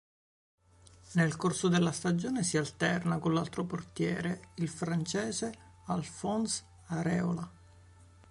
[1.11, 5.53] Nel corso della stagione si alterna con l'altro portiere, il francese
[5.85, 7.47] Alphonse Areola.